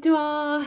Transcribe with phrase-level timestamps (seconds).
[0.00, 0.62] にちは。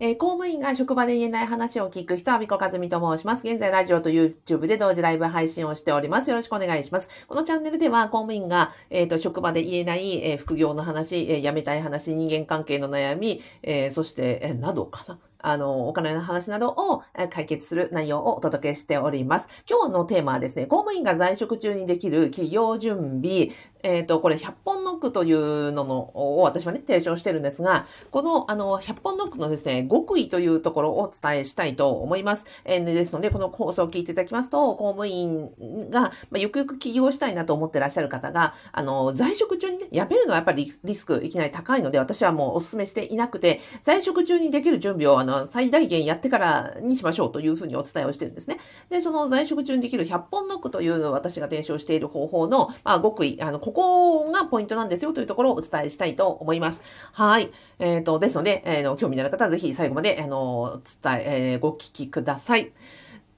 [0.00, 3.48] えー、公務員が職場で言えない話を聞く人、アビコカズミと申します。
[3.48, 6.28] 現在、ラジオと YouTube で同時ライブ配信をしております。
[6.28, 7.08] よろしくお願いします。
[7.26, 15.18] このチャンネルでは、公務員が、えっ、ー、と、職場で言えない、えー、副業の話、え辞めたい話、人間関係の悩み、えそして、えなどかな。
[15.38, 19.48] あの、お金の話などを解決する内容をお届けしております。
[19.68, 23.50] 今日のテーマはですね、公務員が在職中にできる企業準備、
[23.82, 32.44] えっ、ー、と、これ100本ノックというののを私はね、提唱してるんですが、この、あの、100本ノックのですね、極意というところをお伝えしたいと思います。
[32.64, 35.50] えー、ですので、この放送を聞いていただきますと、公務員
[35.90, 48.58] が、まあ、ゆくゆく起業したいなと思ってらっしゃる方が、あの、在職中にね、やめるのはやっぱりリスクいきなり高いので、私はもうお勧めしていなくて、在職中にできる準備を、の、最大限やってからにしましょうというふうにお伝えをしてるんですね。
[48.88, 56.80] で、その在職中にできる100本ノックという私が提唱している方法の、まあ、極意、あの、ここがポイントなんですよというところをお伝えしたいと思います。
[57.12, 57.50] はい。
[57.78, 62.72] えっ、ー、と、ですので、えー、の興味のある方はぜひ最後まで、あの、伝え、えー、ご聞きください。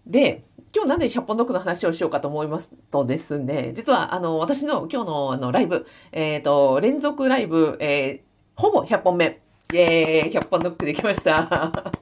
[0.06, 9.40] で、今日なんで100本ノックの話をしようかと思いますとですね、実は、あの、私の今日のあのライブ、えっ、ー、と、連続ライブ、えー、ほぼ100本目。
[9.70, 11.92] イェーイ !100 本ノックできました。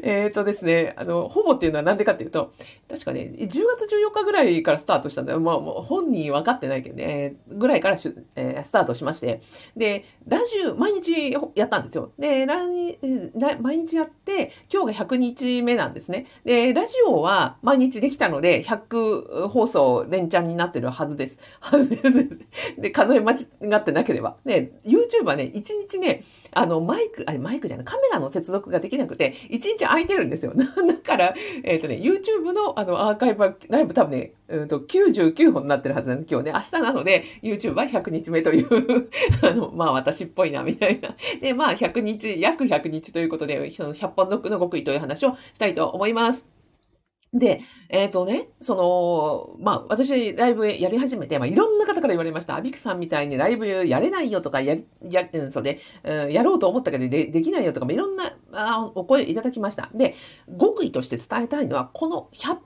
[0.04, 2.52] えっとですね、あの、ほぼっていうのはなんでかっていうと、
[2.88, 5.40] 確かね、10月14日ぐらいからスタートしたんだよ。
[5.40, 9.40] まあ、もう本人分かってないけどね、ぐらいからしゅ、えー、スタートしまして、
[9.76, 12.12] で、ラジオ、毎日やったんですよ。
[12.18, 16.26] で、毎日やって、今日が100日目なんですね。
[16.44, 21.38] で、ラジオは毎日できたので、100放送連チャンになってるはずです。
[21.60, 22.28] はずです。
[22.78, 23.36] で、数え間違
[23.76, 24.36] ってなければ。
[24.44, 26.22] で、YouTube はね、1日ね、
[26.52, 30.52] あの、マイク、あれ、マイクじゃない、カメラの接続ができなくて、1日空いてるんですよ。
[30.56, 36.30] だから、えっ、ー、とね、YouTube のあのアーカイブは、ライブ多分ね、うんと99本になってるはずなんです。
[36.30, 38.66] 今日ね、明日なので、YouTube は100日目という
[39.42, 41.16] あの、まあ私っぽいな、みたいな。
[41.40, 46.53] で、まあ100日、約100日ということで、その100本ノックの極意という話をしたいと思います。
[47.34, 52.54] で、えっ、ー、とね、その、まあ、私、ライブやり始めて、まあ、いろんな方から言われました。
[52.54, 59.90] アビクさんみたいにライブやれないよとか、や、や、そうで、うん、やろうと思ったけどでできないよとか、いろんなあお声いただきました。
[59.94, 60.14] で、
[60.60, 62.58] 極意として伝えたいのは、この100、100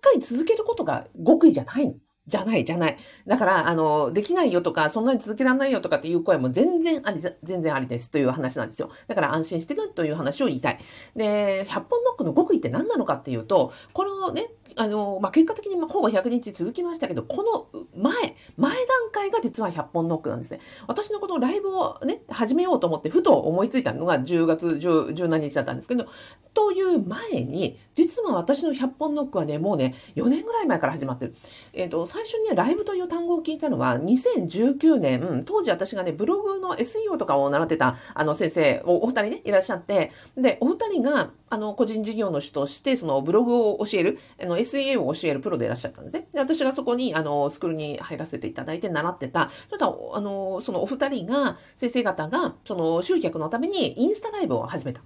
[0.00, 1.94] 回続けることが極意じゃないの。
[2.26, 2.96] じゃない、じゃない。
[3.26, 8.90] だから、あの、できないよとか、そんなに続けられないよとかっていう声も全然あり、全然ありですという話なんですよ。
[9.08, 10.78] だから安心してるという話を言いたい。
[11.16, 18.14] で、100本ノックの極意って何なのかっていうと、このね、あの、まあ、結果的にほぼ100日続きましたけど、この前、
[18.56, 20.60] 前段階が実は100本ノックなんですね。
[20.88, 26.06] 私のこのライブをね、始めようと思ってふと思いついたのが10月10 17日だったんですけど、
[26.54, 31.34] という前に、実は私の100本ノックはね、もうね、4年ぐらい前から始まってる。
[31.72, 46.28] えっ、ー、と、最初にね、ライブという単語を聞いたのは、2019年、当時私がね、ブログの SEO とかを習ってた、あの、先生、おお二人ね、いらっしゃって、で、お二人が、あの、個人事業主として、そのブログを教える、あの、SEA を教えるプロでいらっしゃったんですね。
[46.32, 55.00] で、私がそこに、あの、スクールに入らせていただいて習ってた、そしたら、あの、そのお二人が、先生方が、その集客のためにインスタライブを始めた。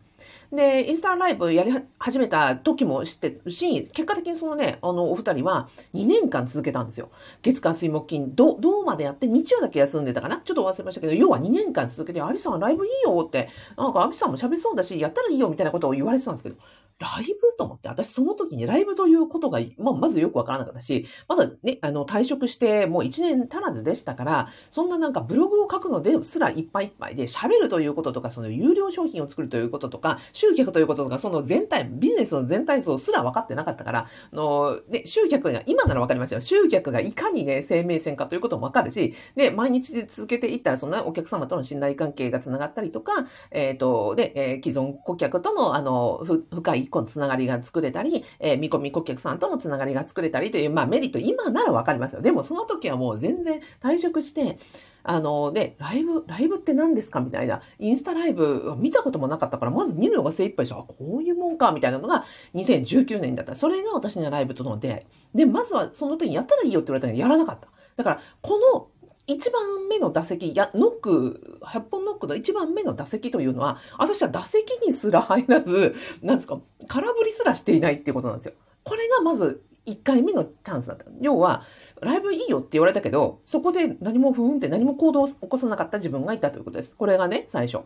[0.51, 7.11] で、インスタライブやり始めた時も知ってるし、結果的にそのね、あの、お二人は2年間続けたんですよ。
[7.43, 10.39] 月火水木金、ど、どうまでやって日曜だけ休んでたかな？
[10.39, 16.57] ちょっと忘れましたけど、要は2年間続けて、アビさんライブいいよって、なんかアビさんも喋りそうだし、やったらいいよみたいなことを言われてたんですけど、
[16.99, 36.41] ライブと思って、私その時にライブということが、まあ、まずよくわからなかったし、まだね、あの、退職してもう1年足らずでしたから、そんななんかブログを書くのですらいっぱいいっぱいで、喋るということとか、その有料商品を作るということとか、集客ということとか、その全体、ビジネスの全体像すら分かってなかったから、あの、ね、集客が、今なら分かりましたよ。
[36.41, 52.23] 集客がいかにね、生命線かということも分かるし、で、毎日で続けていったら、そんなお客様との信頼関係が繋がったりとか、えっ、ー、と、で、えー、既存顧客との、あの、深いこのつながりが作れたり、えー、見込み顧客さんともつながりが作れたりという、まあメリット、今ならわかりますよ。
[52.23, 54.59] でもその時はもう全然退職して、
[55.05, 60.81] あの、で、ライブ、ライブって何ですかみたいな、インスタライブ見たこともなかったから、まず見るのが精一杯でしょ。
[60.81, 63.55] あ、こういうもんか、みたいなのが2019年だった。
[63.55, 65.37] それが私のライブとの出会い。
[65.37, 67.69] で、まずはその時にやったらいいよって言われたのにやらなかった。
[67.97, 68.89] だから、この
[69.29, 76.59] 一番目の打席、や、ノック、8本ノックの一番目の打席というのは、私は打席にすら入らず、なんですか、
[76.89, 78.55] 空振りすらしていないっていうことなんですよ。
[78.85, 81.05] これがまず1回目のチャンスだった。
[81.21, 81.63] 要は、
[82.01, 86.97] ライブいいよって言われたけど、そこで何もふーんって何も行動を起こさなかった自分がいたということです。
[86.97, 87.85] これがね、最初。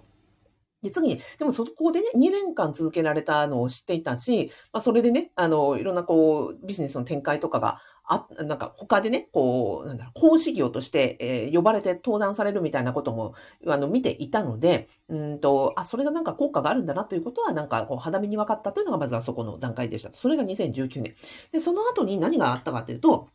[0.83, 13.35] で、次に、でもそこでね、2年間続けられたのを知っていたし、まあ、それでね、あの、いろんなこう、ビジネスの展開とかが、あ、なんか他でね、こう、なんだろう、講師業として、えー、呼ばれて登壇されるみたいなことも、
[13.67, 20.13] あの、見ていたので、うんと、あ、それがなんか効果があるんだなということは、なんかこう、肌身に分かったというのが、まずはそこの段階でした。
[20.13, 21.15] それが2019年。
[21.53, 23.29] で、その後に何があったかというと、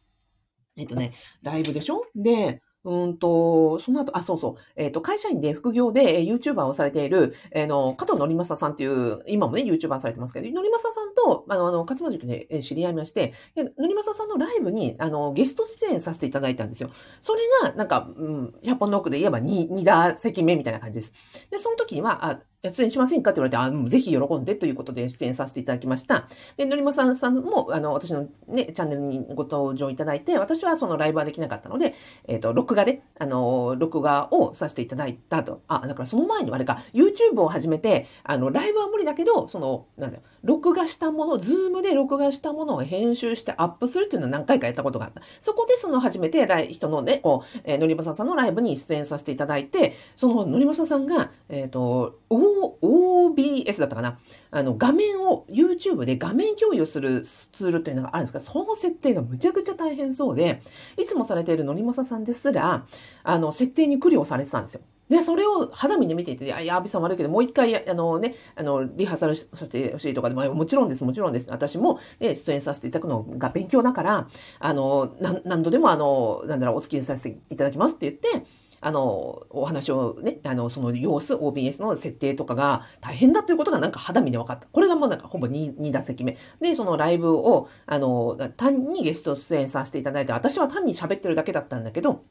[0.78, 2.02] えっとね、ライブでしょ？
[2.16, 4.62] で、うんと、その後、あ、そうそう。
[4.78, 16.90] えっ、ー、と、会社員で副業で YouTuber をされている、えー、の、加藤のりまささんっていう、今もね、YouTuber されてますけど、のりまささんと、あの、あの勝間塾で知り合いまして、で、のりまささんのライブに、あの、ゲスト出演させていただいたんですよ。
[17.20, 21.12] それが、なんか、うん、100本の奥で言えば 2, 2打席目みたいな感じです。
[21.52, 23.32] で、その時には、あ、出演しませんか？
[23.32, 26.28] って言われて、あ、ぜひ喜んでということで出演させていただきました。
[26.58, 31.94] で、のりまさんさんも、あの、私のね、チャンネルにご登場いただいて、私はそのライブはできなかったので、
[32.28, 35.62] えっ、ー、と、録画で、あの、録画をさせていただいたと。
[35.68, 45.22] あ、だからその前にあれか、YouTube を始めて、あの、ライブは無理だけど、その、なんだよ、録画したもの、ズームで録画したものを編集してアップするっていうのを何回かやったことがあった。
[45.42, 54.18] そこでその初めて、人のね、こう、えー、のりまささんのライブに出演させていただいて、そののりまささんが、えっ、ー、と、お、OBS だったかな
[54.52, 60.62] あの、画面を、YouTube で画面共有するツールっていうのがあるんですが、その設定がむちゃくちゃ大変そうで、
[60.98, 62.86] いつもされているのりまささんですら、
[63.24, 64.82] あの、設定に苦慮されてたんですよ。
[65.10, 71.48] で、それを肌身で見ていて、いや、や、アビさん悪いけど、もう一回、あのね、あの、リハーサルさせてほしいとかでも、もちろんです、もちろんです。
[71.50, 74.28] 私も、ね、出演させていただくのが勉強だから、
[74.60, 75.16] あの、
[75.46, 78.46] 何度でも、あの、なんだろう、お付き合いさせていただきますって言って、
[78.80, 84.68] あの、お話をね、あの、その様子、OBS の設定とかが大変だということがなんか肌身で分かった。
[84.68, 86.38] これがもうなんかほぼ 2, 2打席目。
[86.62, 92.24] で、そのライブを、あの、単にゲスト出演させていただいて、私は単に喋ってるだけだったんだけど、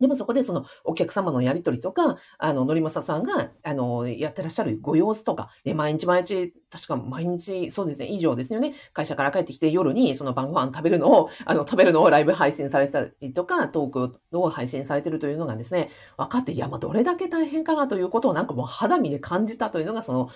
[0.00, 8.74] でもそこでそのお客様のやりとりとか、あの、のりまささんが、あの、やってらっしゃるご様子とか、で、毎日毎日、確か毎日、そうですね、以上ですよね。
[8.92, 20.28] 会社から帰ってきて夜にその晩ご飯食べるのを、あの、食べるのをライブ配信されてたりとか、トークを配信されてるというのがですね、分かって、いや、まあ、どれだけ大変かなということをなんかもう肌身で感じたというのが、その、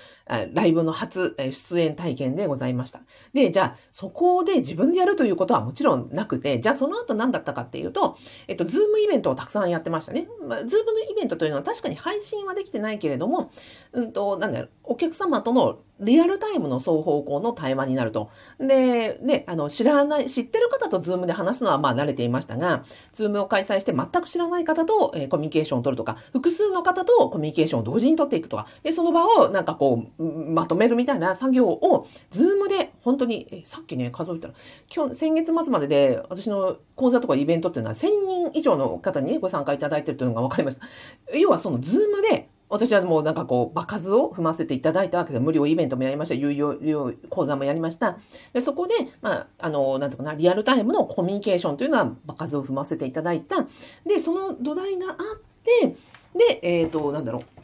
[0.55, 3.03] ライブの初出演体験でございました。
[3.35, 8.17] で、じゃあ、そこで自分でやるということはもちろんなくて、じゃあその後何だったかっていうと、
[8.49, 10.27] えっと、ズームイベントをたくさんやってましたね。
[10.47, 13.51] まあ、ズームのイベントというのは確かに配信はできてないけれども、
[13.93, 18.31] うんと、なんだ、お客様とのリアルタイムの双方向の対話になると。
[18.59, 34.55] で、ね、あの、知らない、知ってる方とズームで話すのはまあ慣れていましたが、ズームを開催して全く知らない方と、え、コミュニケーションを取るとか、複数の方とコミュニケーションを同時に取っていくとか、で、その場をなんかこう、まとめるみたいな作業を、ズームで本当に、えさっきね、数えたら、
[34.95, 41.37] 今日、先月末までで、私の講座とかイベントっていうのは1000人以上の方に、ね、ご参加いただいてるというのが分かりました。
[41.37, 48.17] 要はそのズームで、私はもうなんかこう、場数を踏ませていただいたわけで、無料イベントもやりました、有料講座もやりました。
[48.53, 53.67] で、そこで、まあ、あの、なんとかな、リアルタイムのコミュニケーションというのは場数を踏ませていただいた。
[54.07, 55.17] で、その土台があっ
[55.65, 55.97] て、
[56.39, 57.60] で、えっ、ー、と、なんだろう。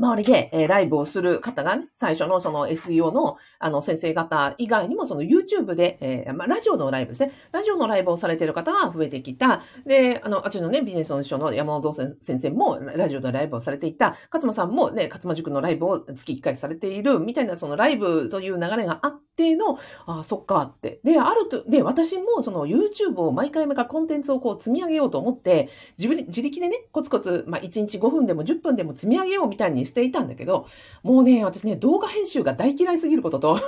[0.00, 7.32] 周りで、えー、ライブをする方がね、最初のその SEO のあの先生方以外にもその YouTube で、えー、まあ、ラジオのライブですね。
[7.52, 9.62] ラジオのライブをされている方が増えてきた。
[9.86, 14.16] で、あの、あっちのね、ビジネスの師匠の山本先生もラジオのライブをされていた。
[14.32, 21.00] 勝間さんもね、勝間塾のライブを月1回されているみたいなそのライブという流れがあっての、ああ、そっかって。
[21.04, 25.68] で、あると、で、私もその YouTube を毎回毎回コンテンツをこう積み上げようと思って、
[25.98, 30.66] 自分、自力でね、コツコツ、まあ、1日5分でも10分でも積み上げようみたいにしていたんだけど、
[31.02, 33.60] もうね、私ね、動画編集が大嫌いすぎることと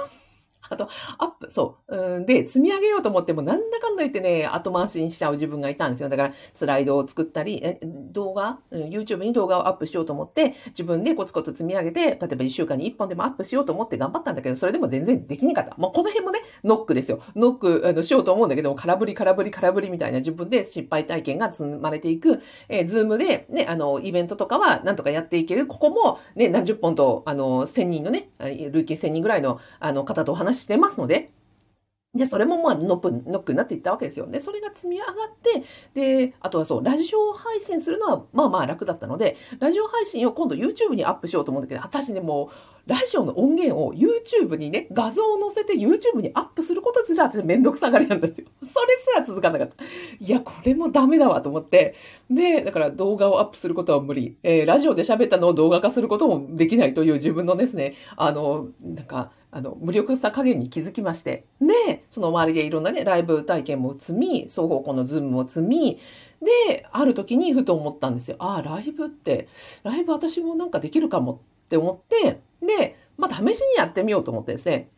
[0.73, 0.89] あと、
[1.19, 1.97] アップ、そう。
[1.97, 6.09] うん、で、積み上げようと思っても、なんだかんだ言ってね、後回しにしちゃう自分がいたんですよ。
[6.09, 15.75] だから、スライドを作ったり、え動画、YouTube に動画をアップしようと思って、自分でコツコツ積み上げて、例えば1週間に1本でもアップしようと思って頑張ったんだけど、それでも全然できなかった。
[15.79, 17.21] まあ、この辺もね、ノックですよ。
[17.37, 25.67] ノック、あの、しようと思うんだけど、空振り、空振り、空振りみたいな自分で失敗体験が積まれていく、えー、ズームで、ね、あの、イベントとかは、なんとかやっていける。
[25.67, 31.31] ここも、ね、何十本と、あの、1000人のね、ルーキー1000人ぐらいの、あの、方とお話ししてますので、
[32.15, 34.39] で、それもまあ、ノック、ノックになっていったわけですよね。
[34.39, 35.63] それが積み上がって、
[35.95, 42.51] で、あとはそう、ラジオ配信するのは、まあまあ楽だったので、ラジオ配信を今度 YouTube にアップしようと思うんだけど、私ね、も
[42.87, 48.47] う、ラジオの音源を YouTube にね、画像を載せて YouTube にアップすることすら私めんどくさがりなんですよ。
[48.61, 49.85] それすら続かなかった。
[50.19, 51.95] いや、これもダメだわと思って。
[52.31, 54.37] で、だから動画をアップすることは無理。
[54.43, 65.99] えー、ラジオで喋ったのを動画化することもできないという自分のですね、あの、なんか、あの、無力さ加減に気づきまして、で、その周りでいろんなね、ライブ体験も積み、双方向のズームも積み、
[66.69, 68.37] で、ある時にふと思ったんですよ。
[68.41, 69.49] ああ、ライブって、
[69.85, 74.91] ライブ私もなんかできるかもっって思って、で、まあ、試しにやってみようと思ってですね、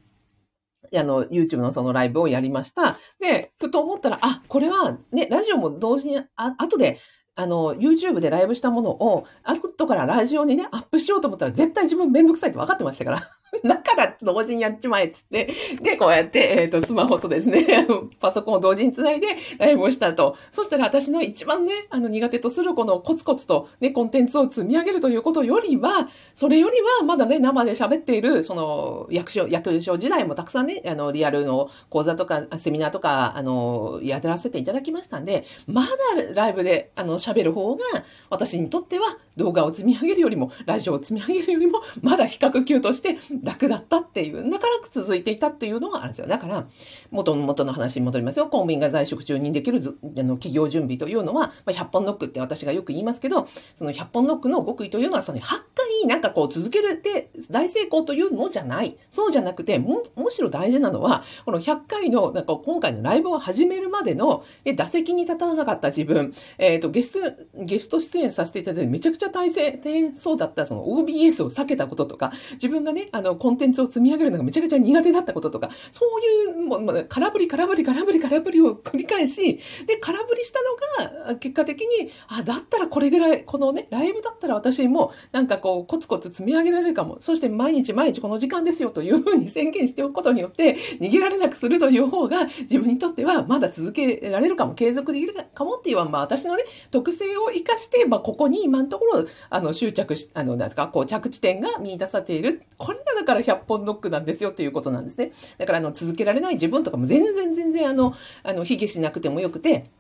[0.99, 2.99] あの、YouTube のそのライブをやりました。
[3.21, 6.99] で、ふと思ったら、あ、これはね、ラジオも同時に、あ、後で、
[7.37, 13.31] あの、YouTube でライブしたものを、後からラジオにね、アップしようと思ったら絶対自分めんどくさいって分かってましたから。
[13.64, 17.87] だから同時にやっちまえっつって、で、こうやって、えっ、ー、と、スマホとですね、
[18.20, 20.37] パソコンを同時につないでライブをしたと。
[20.50, 35.88] そしたら私の一番ね、あの苦手とするこのコツコツとね、コンテンツを積み上げるということよりは、それよりはまだね、生で喋っている、その、役所、役所時代もたくさんね、あの、リアルの講座とか、セミナーとか、あの、やらせていただきましたんで、まだ
[36.34, 37.82] ライブで、あの、喋る方が、
[38.30, 46.27] 私にとっては動画を積み上げるよりも、ラジオを積み上げるよりも、まだ比較級として楽だったっていう、だから続いていたっていうのがあるんですよ。
[46.27, 46.67] だから、
[47.11, 48.45] 元々の話に戻りますよ。
[48.47, 53.47] 公務員が在職中にできるあの企業準備というのは、まあ、100本ノックって私がよく言いますけど、
[53.77, 58.97] その100本ノックの極意というのは、その8回なんかこう続けるって大成功というのじゃない。
[59.11, 80.61] そうじゃなくて、む、むしろ大事なのは、この100回の、なんか今回のライブを始めるまでの、で、打席に立たなかった自分、えっ、ー、と、ゲスト、ゲスト出演させていただいてめちゃくちゃ大変そうだったその OBS を避けたこととか、自分がね、あの、コンテンツを積み上げるのがめちゃくちゃ苦手だったこととか、そういう、もう、空振り、空振り、空振り、空振りを繰り返し、で、空振りした
[81.09, 87.17] のが、結果的に、あ、だったらこれぐらい、このね、ライブだったら私も、なんかこう、コツコツ積み上げられるかも。
[87.21, 102.62] そして毎日毎日この時間ですよというふうに宣言しておくことによって、逃げられなくするという方が、自分にとってはまだ続けられるかも、継続できるかもっていうのは、まあ私のね、特性を活かして、まあここに今のところ、あの、執着し、あの、なんですか、こう、着地点が見出されている。
[102.79, 105.33] これがだから100本ノックなんですよっていうことなんですね。
[105.59, 109.90] だから、あの、続けられない自分とかも全然全然、あの、あの、卑下しなくてもよくて、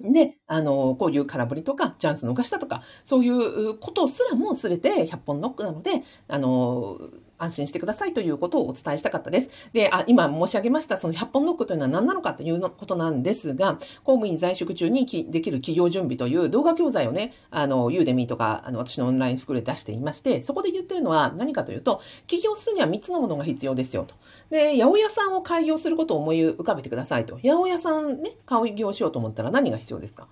[0.00, 6.98] で、あの、こういう空振りとか、チャンス逃したとか、そういうことすらも全て100本ノックなので、あの、
[7.42, 9.50] 安心してくださいということをお伝えしたかったです。
[9.72, 24.14] で、あ今申し上げました、その100本ノックというのは何なのかということなんですが、公務員在職中にできる企業準備という動画教材をね、あの、ユーデミーとか、あの、私のオンラインスクールで出していまして、そこで言ってるのは何かというと、起業するには3つのものが必要ですよと。
[24.50, 27.36] で、八百屋さんを開業することを思い浮かべてくださいと。
[27.36, 30.28] 八百屋さんね、開業しようと思ったら何が必要ですか？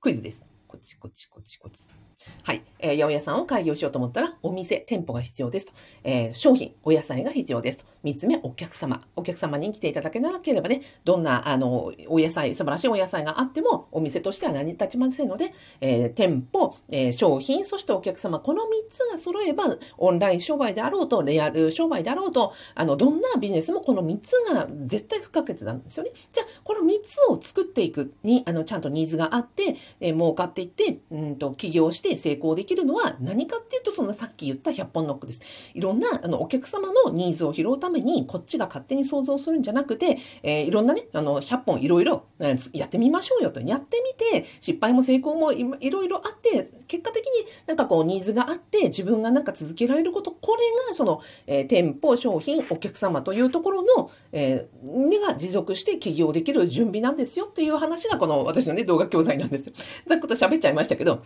[0.00, 0.44] クイズです。
[0.68, 2.03] こっちこっちこっちこっち。
[2.42, 2.62] はい。
[2.78, 5.72] えー、八百屋さんを開業しようと思ったら、お店、店舗が必要ですと。
[6.04, 7.84] えー、商品、お野菜が必要ですと。
[8.02, 9.00] 三つ目、お客様。
[9.16, 26.10] お客様に来ていただけなければね、どんな、あの、お野菜、素晴らしいお野菜があっても、お店としては何立ちませんので、えー、店舗、えー、商品、そしてお客様、この三つが揃えば、オンライン商売であろうと、レアル商売であろうと、あの、どんなビジネスもこの三つが絶対不可欠なんですよね。
[26.30, 35.40] じゃあ、この三つを作っていくに、あの、ちゃんとニーズがあって、えー、儲かっていって、うんと、起業して成功できるのは何かっていうと、そのさっき言った100本ノックです。
[35.74, 42.24] いろんな、あの、お客様のニーズを拾うために、こっちが勝手に想像するんじゃなくて、えー、いろんなね、あの、100本いろいろ
[42.72, 43.60] やってみましょうよと。
[43.60, 47.32] やってみて、失敗も成功もいろいろあって、結果的に
[47.66, 59.72] なんかこう、ニーズがあって、自分がなんか続けられること、これがその、えー、店舗、商品、お客様というところの、えー、根が持続して起業できる準備なんですよっていう話がこの私のね、動画教材なんです。
[60.06, 61.22] ざっくと喋っちゃいましたけど、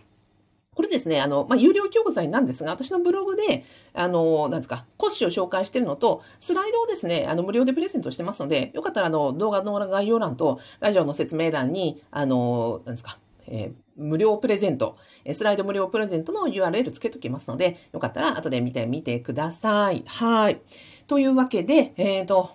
[0.79, 14.95] これですね、あの、まあ、有料教材なんですが、私のブログで、あの、なんですか、講師を紹介しているのと、スライドをですね、あの、無料でプレゼントしてますので、よかったら、あの、動画の概要欄と、ラジオの説明欄に、あの、なんですか、えー、無料プレゼント、
[15.33, 20.05] スライド無料プレゼントの URL つけときますので、よかったら後で見てみてください。
[20.07, 20.61] はい。
[21.07, 22.51] というわけで、えっ、ー、と、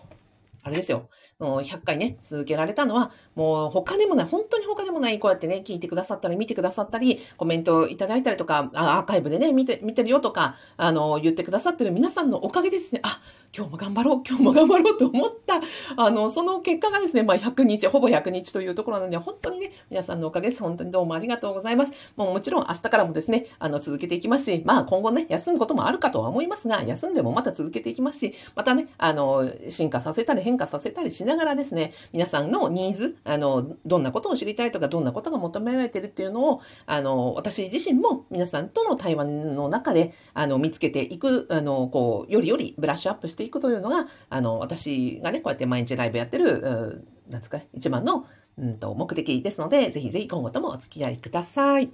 [0.62, 1.10] あれですよ。
[1.40, 13.00] 100回ね、続けられたのは、もう他でもない、本当に他でもない、こうやってね、聞いてくださったり、見てくださったり、コメントいただいたりとか、アーカイブでね、見て、見てるよとか、あの、言ってくださってる皆さんのおかげですね。
[13.02, 13.20] あ、
[13.56, 15.60] 今日も頑張ろう、今日も頑張ろうと思った、
[15.96, 20.62] あの、その結果がですね、まあ、100日、ほぼ100日というところなので、本当にね、皆さんのおかげです。
[20.62, 21.92] 本当にどうもありがとうございます。
[22.16, 48.26] もうもちろん明日からもですね、あの、続けていきますし、まあ、今後ね、休むこともあるかとは思いますが、休んでもまた続けていきますし、またね、あの、進化させたり変化させたりしながらですね、皆さんのニーズ、あの、どんなことを知りたいとか、どんなことが求められてるっていうのを、あの、私自身も皆さんとの対話の中で、あの、見つけていく、あの、こう、よりよりブラッシュアップしていくというのが、あの、私がね、こうやって毎日ライブやってる、なんですか、一番の、
[48.58, 51.90] うんと、目的ですので、ぜひぜひ今後ともお付き合いください。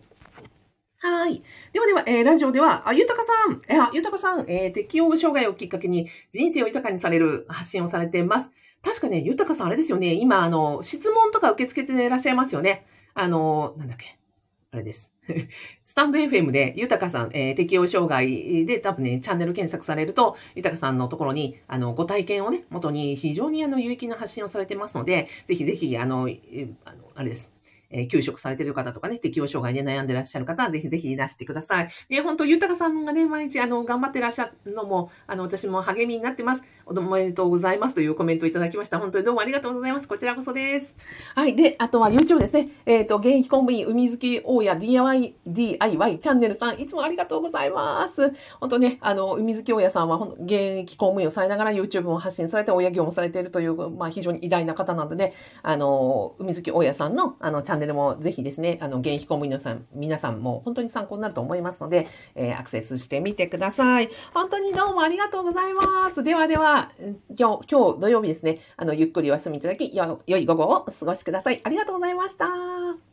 [1.03, 1.43] はい。
[1.73, 8.51] ではでは、えー、ラジオでは、あ、ゆたかさん、えー、ゆたかさん、えー、適応障害をきっかけに人生を豊かにされる発信をされています。
[8.83, 12.87] 確かね、豊さんあれですよね、今、あの、質問とか受け付けていらっしゃいますよね。
[13.15, 14.19] あの、なんだっけ。
[14.73, 15.13] あれです。
[15.85, 27.53] スタンド FM で、豊さん、えー、適応障害で多分ね、チャンネル検索されると、豊さんのところに、あの、ご体験をね、元に非常にあの、有益な発信をされてますので、ぜひぜひ、あの、えあのあれです。
[27.91, 31.89] えー、休職されてる方とかね、適応障害で悩んでらっしゃる方は、ぜひぜひいらしてください。
[32.09, 36.65] ね、本当豊さんがね、毎日、あの、頑張ってらっしゃるのも、あの、私も励みになってます。
[36.87, 38.99] おめでとうございますというコメントをいただきました。
[38.99, 40.09] 本当にどうもありがとうございます。
[40.09, 40.97] こちらこそです。
[41.37, 41.55] はい。
[41.55, 42.69] で、あとは YouTube ですね。
[42.85, 48.33] えっ、ー、と、現役公務員、海月大家 DIY、DIY チャンネルさん、いつもありがとうございます。
[48.59, 55.33] 本当ね、あの、海月大家さんは、現役公務員をされながら YouTube を発信されて、親業もされているという、まあ、非常に偉大な方なので、ね、
[55.63, 64.11] あの、海月大家さんの、あの、チャンネルもぜひですね、あの、現役公務員のさん、皆さんも本当に参考になると思いますので、えー、アクセスしてみてください。
[64.35, 66.23] 本当にどうもありがとうございます。
[66.23, 66.93] ではでは、
[67.39, 71.61] 今日、今日土曜日ですね、あの、ゆっくりお休みいただき、良い午後をお過ごしください。
[71.63, 73.10] ありがとうございました。